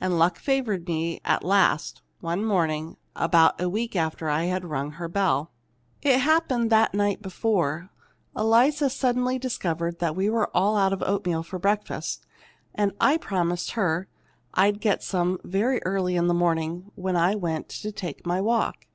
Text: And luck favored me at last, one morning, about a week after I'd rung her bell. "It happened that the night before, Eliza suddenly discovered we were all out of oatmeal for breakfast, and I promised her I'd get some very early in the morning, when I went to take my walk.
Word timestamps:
And 0.00 0.18
luck 0.18 0.36
favored 0.36 0.88
me 0.88 1.20
at 1.24 1.44
last, 1.44 2.02
one 2.18 2.44
morning, 2.44 2.96
about 3.14 3.60
a 3.60 3.68
week 3.68 3.94
after 3.94 4.28
I'd 4.28 4.64
rung 4.64 4.90
her 4.94 5.06
bell. 5.06 5.52
"It 6.02 6.18
happened 6.18 6.70
that 6.70 6.90
the 6.90 6.98
night 6.98 7.22
before, 7.22 7.88
Eliza 8.36 8.90
suddenly 8.90 9.38
discovered 9.38 10.02
we 10.16 10.28
were 10.28 10.50
all 10.56 10.76
out 10.76 10.92
of 10.92 11.04
oatmeal 11.04 11.44
for 11.44 11.60
breakfast, 11.60 12.26
and 12.74 12.90
I 13.00 13.16
promised 13.16 13.70
her 13.78 14.08
I'd 14.54 14.80
get 14.80 15.04
some 15.04 15.38
very 15.44 15.80
early 15.84 16.16
in 16.16 16.26
the 16.26 16.34
morning, 16.34 16.90
when 16.96 17.14
I 17.14 17.36
went 17.36 17.68
to 17.68 17.92
take 17.92 18.26
my 18.26 18.40
walk. 18.40 18.86